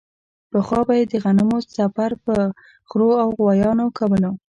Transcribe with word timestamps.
پخوا 0.51 0.79
به 0.87 0.93
یې 0.99 1.03
د 1.11 1.13
غنمو 1.23 1.57
څپر 1.73 2.11
په 2.25 2.35
خرو 2.89 3.09
او 3.21 3.27
غوایانو 3.37 3.85
کولو. 3.97 4.31